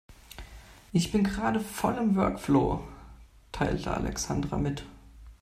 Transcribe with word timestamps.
Ich 0.93 1.11
bin 1.11 1.23
gerade 1.23 1.59
voll 1.59 1.95
im 1.99 2.15
Workflow, 2.15 2.87
teilte 3.51 3.91
Alexandra 3.95 4.57
mit. 4.57 4.83